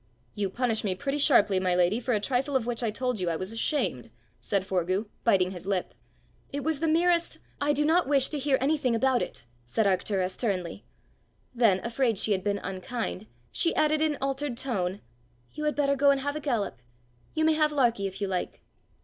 "You 0.33 0.49
punish 0.49 0.83
me 0.83 0.95
pretty 0.95 1.19
sharply, 1.19 1.59
my 1.59 1.75
lady, 1.75 1.99
for 1.99 2.15
a 2.15 2.19
trifle 2.19 2.55
of 2.55 2.65
which 2.65 2.81
I 2.81 2.89
told 2.89 3.19
you 3.19 3.29
I 3.29 3.35
was 3.35 3.53
ashamed!" 3.53 4.09
said 4.39 4.65
Forgue, 4.65 5.07
biting 5.23 5.51
his 5.51 5.67
lip. 5.67 5.93
"It 6.51 6.63
was 6.63 6.79
the 6.79 6.87
merest" 6.87 7.37
"I 7.61 7.71
do 7.71 7.85
not 7.85 8.07
wish 8.09 8.27
to 8.29 8.39
hear 8.39 8.57
anything 8.59 8.95
about 8.95 9.21
it!" 9.21 9.45
said 9.63 9.85
Arctura 9.85 10.31
sternly. 10.31 10.85
Then, 11.53 11.81
afraid 11.83 12.17
she 12.17 12.31
had 12.31 12.43
been 12.43 12.59
unkind, 12.63 13.27
she 13.51 13.75
added 13.75 14.01
in 14.01 14.17
altered 14.23 14.57
tone: 14.57 15.01
"You 15.51 15.65
had 15.65 15.75
better 15.75 15.95
go 15.95 16.09
and 16.09 16.21
have 16.21 16.35
a 16.35 16.39
gallop. 16.39 16.81
You 17.35 17.45
may 17.45 17.53
have 17.53 17.71
Larkie 17.71 18.07
if 18.07 18.21
you 18.21 18.27
like." 18.27 18.63